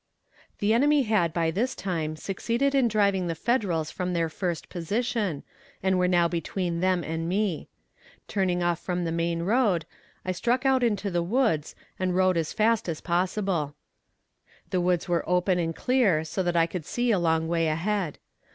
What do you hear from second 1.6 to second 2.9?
time succeeded in